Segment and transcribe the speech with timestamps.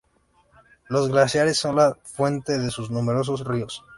[0.89, 3.83] Los glaciares son la fuente de de sus numerosos ríos.